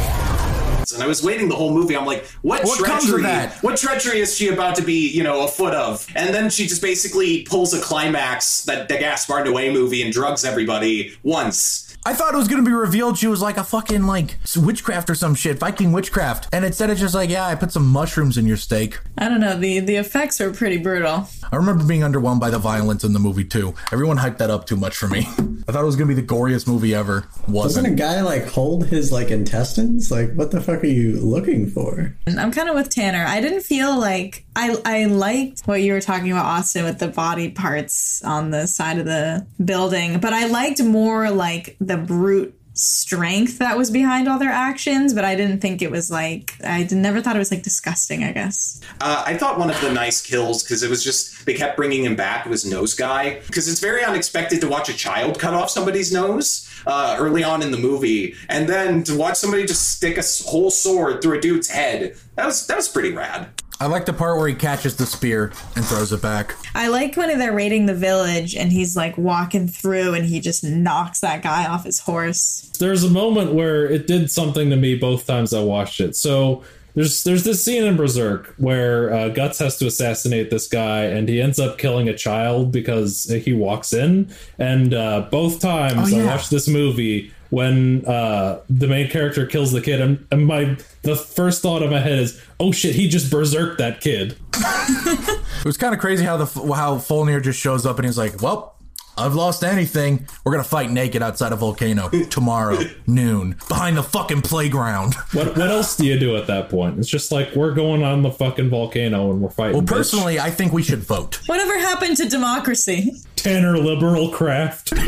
[0.93, 1.97] And I was waiting the whole movie.
[1.97, 3.23] I'm like, what, What treachery?
[3.61, 6.07] What treachery is she about to be, you know, a foot of?
[6.15, 10.45] And then she just basically pulls a climax that the Gaspar Noé movie and drugs
[10.45, 11.88] everybody once.
[12.09, 15.15] I thought it was gonna be revealed she was like a fucking like witchcraft or
[15.15, 18.47] some shit, Viking witchcraft, and instead it's just like, yeah, I put some mushrooms in
[18.47, 18.99] your steak.
[19.19, 19.59] I don't know.
[19.59, 21.29] The the effects are pretty brutal.
[21.53, 23.75] I remember being underwhelmed by the violence in the movie too.
[23.93, 25.29] Everyone hyped that up too much for me.
[25.69, 27.27] I thought it was gonna be the goriest movie ever.
[27.41, 27.87] Doesn't Wasn't.
[27.87, 30.11] a guy like hold his like intestines?
[30.11, 32.17] Like, what the fuck are you looking for?
[32.27, 33.27] I'm kind of with Tanner.
[33.29, 37.09] I didn't feel like I I liked what you were talking about, Austin, with the
[37.09, 42.55] body parts on the side of the building, but I liked more like the brute
[42.79, 45.13] strength that was behind all their actions.
[45.13, 48.25] But I didn't think it was like I never thought it was like disgusting.
[48.25, 48.81] I guess.
[49.01, 52.05] Uh, I thought one of the nice kills because it was just they kept bringing
[52.05, 55.71] him back was nose guy because it's very unexpected to watch a child cut off
[55.71, 60.17] somebody's nose uh, early on in the movie, and then to watch somebody just stick
[60.17, 62.17] a whole sword through a dude's head.
[62.37, 63.49] That was that was pretty rad.
[63.81, 66.57] I like the part where he catches the spear and throws it back.
[66.75, 70.65] I like when they're raiding the village and he's like walking through and he just
[70.65, 72.71] knocks that guy off his horse.
[72.81, 76.17] There's a moment where it did something to me both times I watched it.
[76.17, 76.65] So
[76.95, 81.29] there's there's this scene in Berserk where uh, Guts has to assassinate this guy, and
[81.29, 84.29] he ends up killing a child because he walks in.
[84.59, 89.73] And uh, both times Oh, I watched this movie, when uh, the main character kills
[89.73, 93.09] the kid, and, and my the first thought in my head is, "Oh shit, he
[93.09, 94.37] just berserked that kid."
[95.59, 98.41] It was kind of crazy how the how Folnir just shows up and he's like,
[98.41, 98.77] "Well,
[99.19, 100.27] I've lost anything.
[100.45, 105.15] We're gonna fight naked outside a volcano tomorrow noon behind the fucking playground.
[105.33, 106.99] What what else do you do at that point?
[106.99, 109.75] It's just like we're going on the fucking volcano and we're fighting.
[109.75, 109.89] Well, bitch.
[109.89, 111.41] personally, I think we should vote.
[111.47, 113.17] Whatever happened to democracy?
[113.37, 114.93] Tanner liberal craft.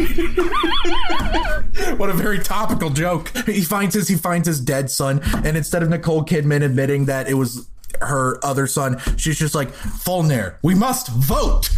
[1.96, 3.30] What a very topical joke.
[3.46, 7.28] He finds his he finds his dead son, and instead of Nicole Kidman admitting that
[7.28, 7.68] it was
[8.00, 11.68] her other son, she's just like, Fulner, we must vote.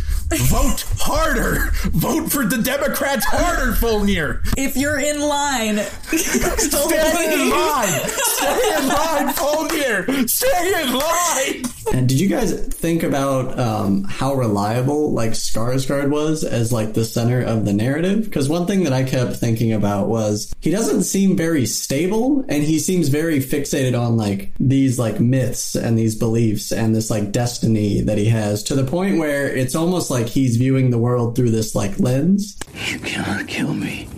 [0.40, 1.70] Vote harder.
[1.90, 4.42] Vote for the Democrats harder, Fulner.
[4.56, 8.00] If you're in line, Stay in line.
[8.08, 10.26] Stay in line, Fulner.
[10.28, 11.62] Stay in line.
[11.92, 17.04] And did you guys think about um, how reliable like Skarsgård was as like the
[17.04, 18.24] center of the narrative?
[18.24, 22.62] Because one thing that I kept thinking about was he doesn't seem very stable, and
[22.62, 27.32] he seems very fixated on like these like myths and these beliefs and this like
[27.32, 31.36] destiny that he has to the point where it's almost like he's viewing the world
[31.36, 32.58] through this like lens.
[32.86, 34.08] You cannot kill me.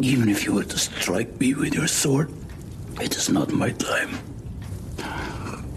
[0.00, 2.32] Even if you were to strike me with your sword,
[3.00, 4.18] it is not my time.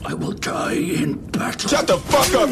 [0.07, 1.69] I will die in battle.
[1.69, 2.49] Shut the fuck up!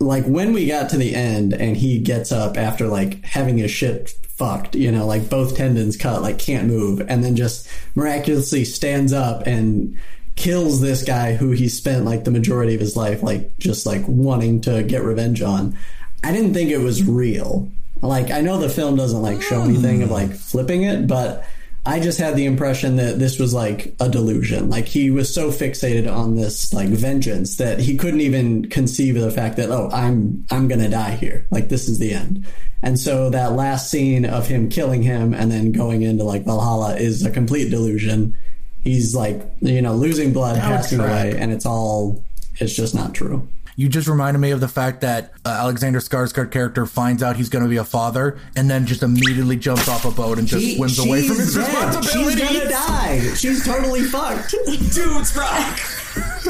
[0.00, 3.70] like when we got to the end and he gets up after like having his
[3.70, 8.64] shit fucked, you know, like both tendons cut, like can't move, and then just miraculously
[8.64, 9.98] stands up and
[10.36, 14.02] kills this guy who he spent like the majority of his life like just like
[14.06, 15.76] wanting to get revenge on.
[16.22, 17.68] I didn't think it was real.
[18.02, 19.70] Like I know the film doesn't like show hmm.
[19.70, 21.44] anything of like flipping it, but
[21.86, 24.68] I just had the impression that this was like a delusion.
[24.68, 29.22] Like he was so fixated on this like vengeance that he couldn't even conceive of
[29.22, 31.46] the fact that oh, I'm I'm going to die here.
[31.52, 32.44] Like this is the end.
[32.82, 36.96] And so that last scene of him killing him and then going into like Valhalla
[36.96, 38.36] is a complete delusion.
[38.86, 41.10] He's like, you know, losing blood, would passing track.
[41.10, 42.22] away and it's all
[42.58, 43.46] it's just not true.
[43.78, 47.50] You just reminded me of the fact that uh, Alexander Skarsgård character finds out he's
[47.50, 50.76] going to be a father and then just immediately jumps off a boat and just
[50.76, 51.66] swims away from his dead.
[51.66, 52.38] responsibilities.
[52.38, 53.20] She's gonna die.
[53.34, 54.52] She's totally fucked.
[54.94, 55.78] Dudes rock.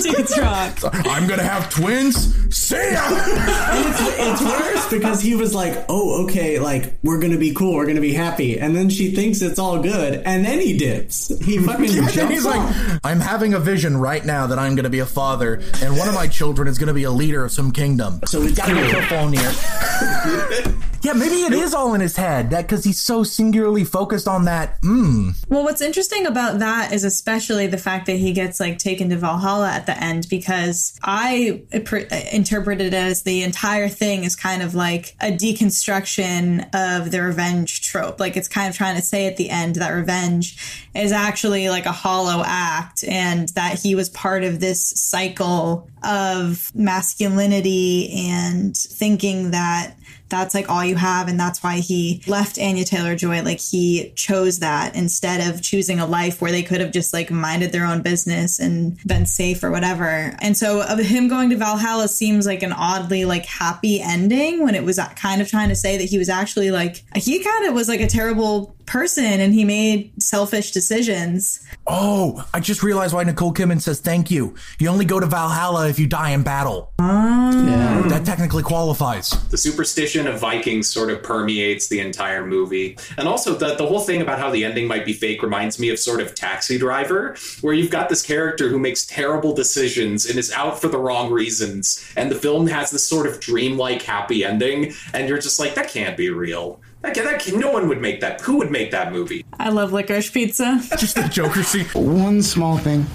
[0.05, 0.79] Dudes rock.
[1.07, 2.55] I'm going to have twins.
[2.57, 3.03] See ya.
[3.77, 7.75] And it's, it's worse because he was like, "Oh, okay, like we're gonna be cool,
[7.75, 11.29] we're gonna be happy," and then she thinks it's all good, and then he dips.
[11.45, 12.55] He fucking Yeah, jumps then he's off.
[12.93, 15.97] like, I'm having a vision right now that I'm going to be a father, and
[15.99, 18.21] one of my children is going to be a leader of some kingdom.
[18.27, 21.05] So we got to go kill Fjölnir.
[21.05, 22.51] yeah, maybe it is all in his head.
[22.51, 24.81] That because he's so singularly focused on that.
[24.83, 25.35] Mm.
[25.49, 29.17] Well, what's interesting about that is especially the fact that he gets like taken to
[29.17, 34.63] Valhalla at the end because I pr- interpreted it as the entire thing is kind
[34.63, 38.21] of like a deconstruction of the revenge trope.
[38.21, 41.87] Like it's kind of trying to say at the end that revenge is actually like
[41.87, 49.51] a hollow act and that he was part of this cycle of masculinity and thinking
[49.51, 49.95] that
[50.29, 54.59] that's like all you have and that's why he left Anya Taylor-Joy like he chose
[54.61, 58.03] that instead of choosing a life where they could have just like minded their own
[58.03, 60.37] business and been safe or whatever.
[60.41, 64.75] And so of him going to Valhalla seems like an oddly like happy ending when
[64.75, 67.75] it was kind of trying to say that he was actually like he kind of
[67.75, 71.61] was like a terrible person and he made selfish decisions.
[71.87, 74.55] Oh, I just realized why Nicole Kidman says thank you.
[74.79, 76.93] You only go to Valhalla if you die in battle.
[76.99, 77.47] Ah.
[77.67, 78.09] Yeah.
[78.09, 79.31] That technically qualifies.
[79.51, 82.97] The superstition of Vikings sort of permeates the entire movie.
[83.17, 85.89] And also, the, the whole thing about how the ending might be fake reminds me
[85.91, 90.39] of sort of Taxi Driver, where you've got this character who makes terrible decisions and
[90.39, 92.05] is out for the wrong reasons.
[92.17, 94.93] And the film has this sort of dreamlike happy ending.
[95.13, 96.81] And you're just like, that can't be real.
[97.15, 98.41] That, that no one would make that.
[98.41, 99.45] Who would make that movie?
[99.59, 100.81] I love licorice pizza.
[100.99, 101.87] Just the Joker scene.
[101.95, 103.07] One small thing.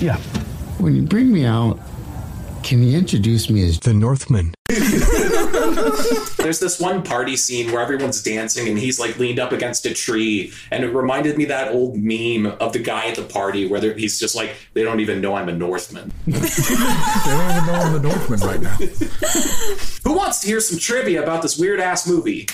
[0.00, 0.16] Yeah.
[0.78, 1.78] When you bring me out,
[2.62, 4.54] can you introduce me as the Northman?
[6.42, 9.94] There's this one party scene where everyone's dancing and he's like leaned up against a
[9.94, 13.94] tree, and it reminded me that old meme of the guy at the party where
[13.94, 16.12] he's just like, they don't even know I'm a Northman.
[16.26, 18.76] They don't even know I'm the Northman right now.
[20.04, 22.46] Who wants to hear some trivia about this weird ass movie?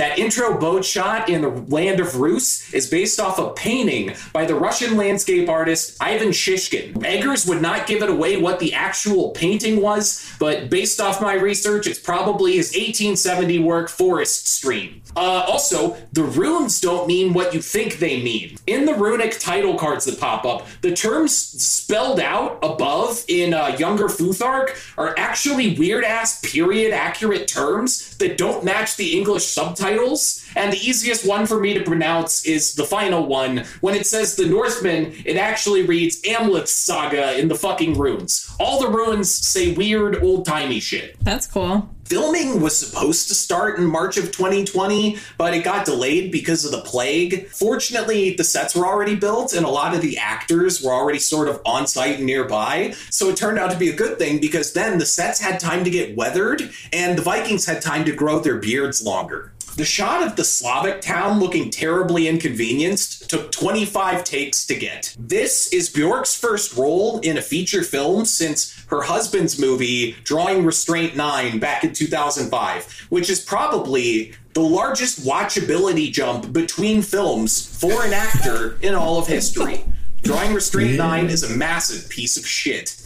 [0.00, 4.46] That intro boat shot in the land of Rus is based off a painting by
[4.46, 7.04] the Russian landscape artist Ivan Shishkin.
[7.04, 11.34] Eggers would not give it away what the actual painting was, but based off my
[11.34, 14.99] research, it's probably his 1870 work Forest Stream.
[15.16, 18.56] Uh, also, the runes don't mean what you think they mean.
[18.66, 23.76] In the runic title cards that pop up, the terms spelled out above in uh,
[23.78, 30.44] Younger Futhark are actually weird ass period accurate terms that don't match the English subtitles.
[30.56, 33.64] And the easiest one for me to pronounce is the final one.
[33.80, 38.50] When it says the Northman, it actually reads Amleth's Saga in the fucking runes.
[38.58, 41.16] All the runes say weird old timey shit.
[41.22, 41.88] That's cool.
[42.10, 46.72] Filming was supposed to start in March of 2020, but it got delayed because of
[46.72, 47.46] the plague.
[47.50, 51.46] Fortunately, the sets were already built and a lot of the actors were already sort
[51.46, 52.92] of on site nearby.
[53.10, 55.84] So it turned out to be a good thing because then the sets had time
[55.84, 59.52] to get weathered and the Vikings had time to grow their beards longer.
[59.76, 65.16] The shot of the Slavic town looking terribly inconvenienced took 25 takes to get.
[65.18, 71.16] This is Bjork's first role in a feature film since her husband's movie, Drawing Restraint
[71.16, 78.12] 9, back in 2005, which is probably the largest watchability jump between films for an
[78.12, 79.84] actor in all of history.
[80.22, 82.96] Drawing Restraint 9 is a massive piece of shit.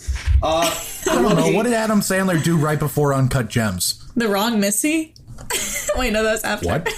[0.42, 0.74] Uh,
[1.08, 1.52] I don't know.
[1.52, 4.02] What did Adam Sandler do right before Uncut Gems?
[4.16, 5.14] The wrong Missy?
[5.96, 6.66] Wait, no, that's after.
[6.68, 6.88] What?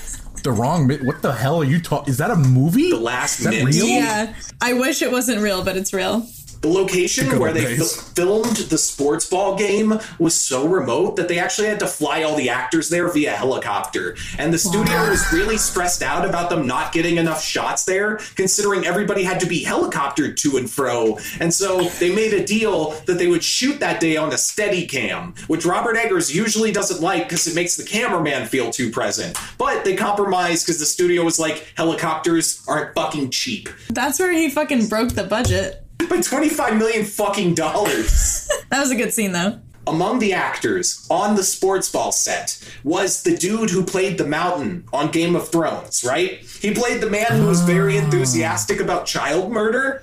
[0.42, 0.86] The wrong.
[0.86, 2.08] mi- What the hell are you talking?
[2.10, 2.90] Is that a movie?
[2.90, 3.74] The last Is that Minute.
[3.74, 3.86] real?
[3.86, 4.34] Yeah.
[4.60, 6.26] I wish it wasn't real, but it's real.
[6.60, 7.96] The location where they days.
[7.96, 12.22] fil- filmed the sports ball game was so remote that they actually had to fly
[12.22, 14.16] all the actors there via helicopter.
[14.38, 18.84] And the studio was really stressed out about them not getting enough shots there, considering
[18.84, 21.18] everybody had to be helicoptered to and fro.
[21.40, 24.86] And so they made a deal that they would shoot that day on a steady
[24.86, 29.36] cam, which Robert Eggers usually doesn't like because it makes the cameraman feel too present.
[29.58, 33.68] But they compromised because the studio was like, helicopters aren't fucking cheap.
[33.90, 35.85] That's where he fucking broke the budget.
[36.10, 38.48] By 25 million fucking dollars.
[38.68, 39.60] That was a good scene, though.
[39.86, 44.84] Among the actors on the sports ball set was the dude who played the mountain
[44.92, 46.40] on Game of Thrones, right?
[46.40, 50.02] He played the man who was very enthusiastic about child murder.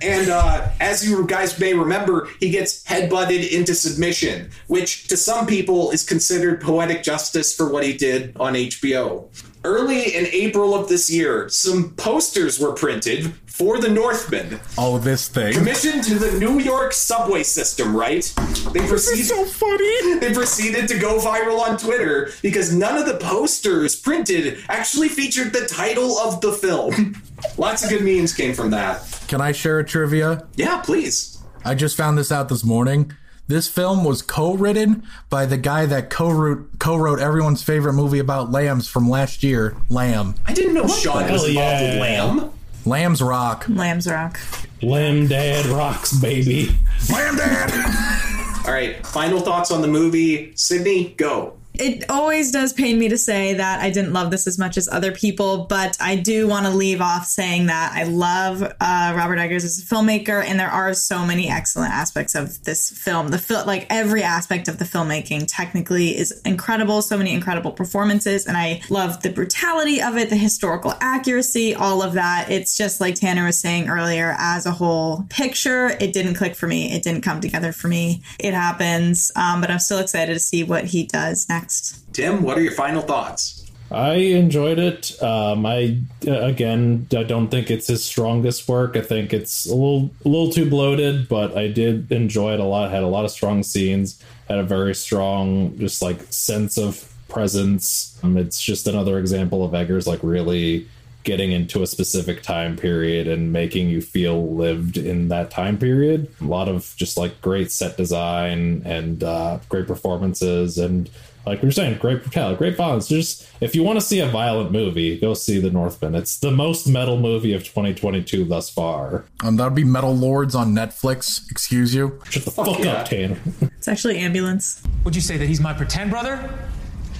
[0.00, 5.46] And uh, as you guys may remember, he gets headbutted into submission, which to some
[5.46, 9.26] people is considered poetic justice for what he did on HBO.
[9.64, 15.28] Early in April of this year, some posters were printed for the Northmen Oh, this
[15.28, 15.54] thing.
[15.54, 18.30] commissioned to the New York subway system, right?
[18.74, 20.18] They proceeded so funny.
[20.20, 25.52] They proceeded to go viral on Twitter because none of the posters printed actually featured
[25.54, 27.16] the title of the film.
[27.56, 29.02] Lots of good memes came from that.
[29.28, 30.46] Can I share a trivia?
[30.56, 31.38] Yeah, please.
[31.64, 33.12] I just found this out this morning.
[33.46, 38.88] This film was co-written by the guy that co-wrote, co-wrote everyone's favorite movie about lambs
[38.88, 40.34] from last year, Lamb.
[40.46, 42.00] I didn't know Sjón was hell involved with.
[42.00, 42.50] Lamb.
[42.86, 43.66] Lamb's Rock.
[43.68, 44.38] Lamb's Rock.
[44.82, 46.70] Lamb Dad rocks, baby.
[47.10, 48.64] Lamb Dad!
[48.66, 50.52] All right, final thoughts on the movie.
[50.56, 51.54] Sydney, go.
[51.74, 54.88] It always does pain me to say that I didn't love this as much as
[54.88, 59.38] other people, but I do want to leave off saying that I love uh, Robert
[59.38, 63.28] Eggers as a filmmaker, and there are so many excellent aspects of this film.
[63.28, 67.02] The fil- like every aspect of the filmmaking technically is incredible.
[67.02, 72.02] So many incredible performances, and I love the brutality of it, the historical accuracy, all
[72.02, 72.52] of that.
[72.52, 74.36] It's just like Tanner was saying earlier.
[74.38, 76.92] As a whole picture, it didn't click for me.
[76.92, 78.22] It didn't come together for me.
[78.38, 81.63] It happens, um, but I'm still excited to see what he does next.
[82.12, 83.64] Tim, what are your final thoughts?
[83.90, 85.22] I enjoyed it.
[85.22, 88.96] Um, I uh, again, I don't think it's his strongest work.
[88.96, 92.64] I think it's a little, a little too bloated, but I did enjoy it a
[92.64, 92.90] lot.
[92.90, 94.20] Had a lot of strong scenes.
[94.48, 98.18] Had a very strong, just like sense of presence.
[98.22, 100.88] Um, it's just another example of Eggers like really
[101.24, 106.30] getting into a specific time period and making you feel lived in that time period.
[106.40, 111.08] A lot of just like great set design and uh, great performances and
[111.46, 113.08] like we are saying, great brutality, great violence.
[113.08, 116.14] Just if you want to see a violent movie, go see The Northman.
[116.14, 119.24] It's the most metal movie of 2022 thus far.
[119.42, 121.50] Um, that would be Metal Lords on Netflix.
[121.50, 122.20] Excuse you.
[122.30, 122.92] Shut the fuck yeah.
[122.92, 123.38] up, Tanner.
[123.84, 124.82] It's actually ambulance.
[125.04, 126.50] Would you say that he's my pretend brother?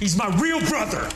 [0.01, 1.11] He's my real brother.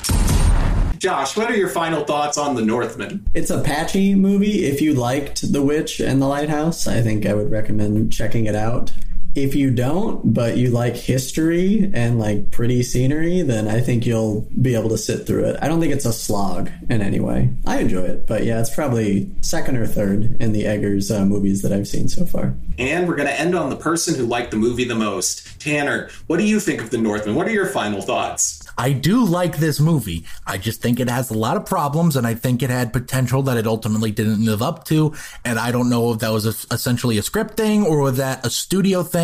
[0.98, 3.24] Josh, what are your final thoughts on The Northman?
[3.32, 4.66] It's a patchy movie.
[4.66, 8.54] If you liked The Witch and The Lighthouse, I think I would recommend checking it
[8.54, 8.92] out.
[9.34, 14.48] If you don't, but you like history and like pretty scenery, then I think you'll
[14.60, 15.58] be able to sit through it.
[15.62, 17.54] I don't think it's a slog in any way.
[17.66, 21.62] I enjoy it, but yeah, it's probably second or third in the Eggers uh, movies
[21.62, 22.54] that I've seen so far.
[22.78, 25.60] And we're going to end on the person who liked the movie the most.
[25.60, 27.34] Tanner, what do you think of The Northman?
[27.34, 28.64] What are your final thoughts?
[28.78, 30.24] I do like this movie.
[30.46, 33.42] I just think it has a lot of problems, and I think it had potential
[33.42, 35.14] that it ultimately didn't live up to.
[35.44, 38.46] And I don't know if that was a, essentially a script thing or was that
[38.46, 39.17] a studio thing.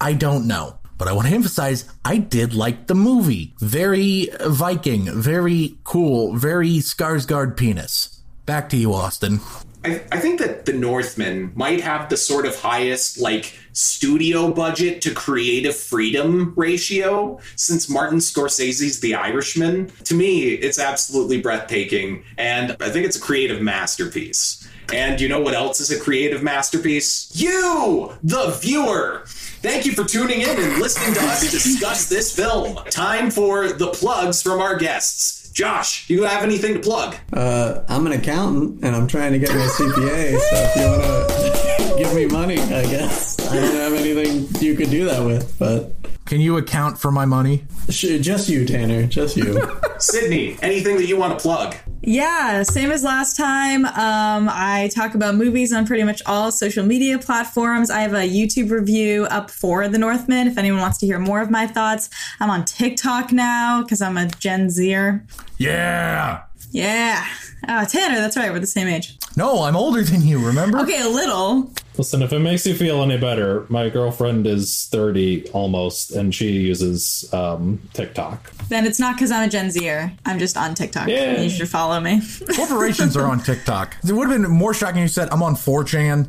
[0.00, 0.78] I don't know.
[0.98, 3.54] But I want to emphasize, I did like the movie.
[3.60, 8.22] Very uh, Viking, very cool, very Skarsgård penis.
[8.46, 9.40] Back to you, Austin.
[9.86, 15.00] I, I think that The Northman might have the sort of highest, like, studio budget
[15.02, 19.92] to creative freedom ratio since Martin Scorsese's The Irishman.
[20.04, 24.66] To me, it's absolutely breathtaking, and I think it's a creative masterpiece.
[24.92, 27.30] And you know what else is a creative masterpiece?
[27.34, 29.22] You, the viewer!
[29.26, 32.76] Thank you for tuning in and listening to us discuss this film.
[32.90, 35.45] Time for the plugs from our guests.
[35.56, 37.16] Josh, you have anything to plug?
[37.32, 40.38] Uh, I'm an accountant and I'm trying to get my CPA.
[40.38, 44.74] So if you want to give me money, I guess I don't have anything you
[44.74, 45.58] could do that with.
[45.58, 45.94] But
[46.26, 47.64] Can you account for my money?
[47.88, 49.06] just you, Tanner.
[49.06, 49.78] Just you.
[49.98, 51.76] Sydney, anything that you want to plug?
[52.02, 53.84] Yeah, same as last time.
[53.84, 57.90] Um, I talk about movies on pretty much all social media platforms.
[57.90, 61.40] I have a YouTube review up for The Northman if anyone wants to hear more
[61.40, 62.10] of my thoughts.
[62.40, 65.24] I'm on TikTok now because I'm a Gen Zer.
[65.58, 66.42] Yeah.
[66.72, 67.24] Yeah.
[67.68, 68.52] Uh, Tanner, that's right.
[68.52, 69.16] We're the same age.
[69.36, 70.78] No, I'm older than you, remember?
[70.80, 71.70] Okay, a little.
[71.98, 76.50] Listen, if it makes you feel any better, my girlfriend is 30 almost, and she
[76.50, 78.50] uses um, TikTok.
[78.68, 80.12] Then it's not because I'm a Gen Zer.
[80.26, 81.08] I'm just on TikTok.
[81.08, 81.40] Yeah.
[81.40, 82.20] You should follow me.
[82.56, 83.96] Corporations are on TikTok.
[84.06, 86.28] It would have been more shocking if you said, I'm on 4chan.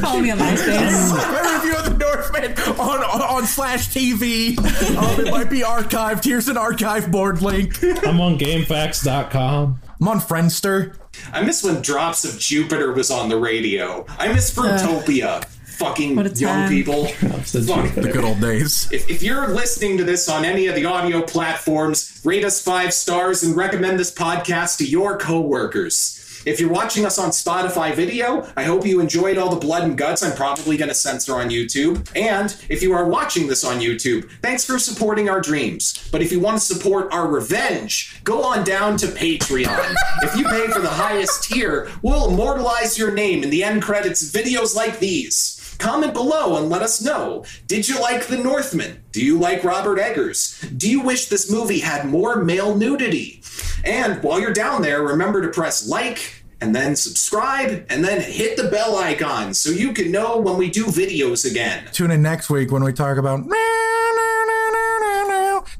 [0.00, 1.12] Follow me on MySpace.
[1.12, 4.58] My review of the Northman on, on, on slash TV.
[4.96, 6.24] Um, it might be archived.
[6.24, 7.82] Here's an archive board link.
[8.04, 9.80] I'm on GameFAQs.com.
[10.00, 10.96] I'm on Friendster.
[11.32, 14.04] I miss when Drops of Jupiter was on the radio.
[14.18, 15.44] I miss Fruitopia.
[15.44, 16.68] Fucking What a young time.
[16.68, 17.06] people.
[17.06, 17.94] Fuck.
[17.94, 18.90] The good old days.
[18.90, 22.92] If, if you're listening to this on any of the audio platforms, rate us five
[22.92, 26.17] stars and recommend this podcast to your coworkers.
[26.44, 29.98] If you're watching us on Spotify video, I hope you enjoyed all the blood and
[29.98, 32.08] guts I'm probably going to censor on YouTube.
[32.16, 36.08] And if you are watching this on YouTube, thanks for supporting our dreams.
[36.12, 39.94] But if you want to support our revenge, go on down to Patreon.
[40.22, 44.22] if you pay for the highest tier, we'll immortalize your name in the end credits
[44.22, 45.57] of videos like these.
[45.78, 47.44] Comment below and let us know.
[47.66, 49.02] Did you like The Northman?
[49.12, 50.60] Do you like Robert Eggers?
[50.76, 53.42] Do you wish this movie had more male nudity?
[53.84, 58.56] And while you're down there, remember to press like and then subscribe and then hit
[58.56, 61.86] the bell icon so you can know when we do videos again.
[61.92, 63.48] Tune in next week when we talk about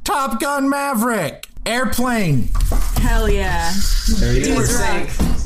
[0.03, 1.47] Top Gun Maverick.
[1.65, 2.49] Airplane.
[2.97, 3.71] Hell yeah.
[4.07, 5.38] People are Dudes saying rock.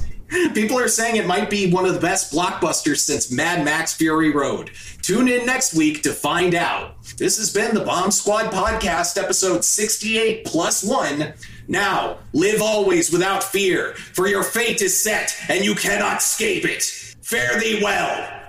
[0.54, 4.32] People are saying it might be one of the best blockbusters since Mad Max Fury
[4.32, 4.72] Road.
[5.02, 6.96] Tune in next week to find out.
[7.18, 11.34] This has been the Bomb Squad Podcast, episode 68 plus one.
[11.68, 16.84] Now, live always without fear, for your fate is set and you cannot escape it.
[17.22, 18.43] Fare thee well.